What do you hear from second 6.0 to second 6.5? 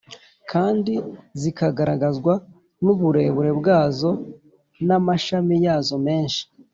menshi